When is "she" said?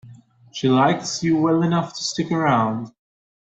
0.51-0.67